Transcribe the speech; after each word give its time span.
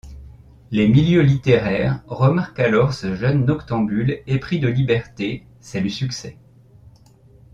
Les 0.71 0.87
milieux 0.87 1.21
littéraires 1.21 2.01
remarquent 2.07 2.59
alors 2.61 2.91
ce 2.91 3.13
jeune 3.15 3.45
noctambule 3.45 4.23
épris 4.25 4.57
de 4.59 4.67
liberté, 4.67 5.45
c’est 5.59 5.79
le 5.79 5.89
succès. 5.89 6.39